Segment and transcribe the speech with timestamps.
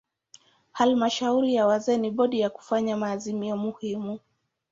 [0.71, 4.19] Halmashauri ya wazee ni bodi ya kufanya maazimio muhimu.